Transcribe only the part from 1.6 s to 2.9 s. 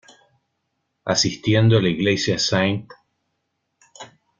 a la iglesia St.